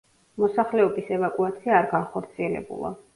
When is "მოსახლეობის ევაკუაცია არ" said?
0.43-1.85